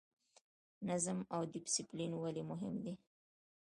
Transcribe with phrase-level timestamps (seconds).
[0.87, 2.93] نظم او ډیسپلین ولې مهم دي؟